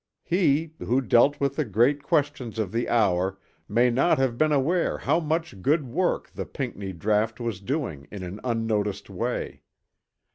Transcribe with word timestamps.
He, 0.23 0.71
who 0.79 0.99
dealt 0.99 1.39
with 1.39 1.57
the 1.57 1.63
great 1.63 2.01
questions 2.01 2.57
of 2.57 2.71
the 2.71 2.89
hour, 2.89 3.37
may 3.69 3.91
not 3.91 4.17
have 4.17 4.35
been 4.35 4.51
aware 4.51 4.97
how 4.97 5.19
much 5.19 5.61
good 5.61 5.85
work 5.87 6.31
the 6.31 6.47
Pinckney 6.47 6.91
draught 6.91 7.39
was 7.39 7.59
doing 7.61 8.07
in 8.09 8.23
an 8.23 8.39
unnoticed 8.43 9.11
way. 9.11 9.61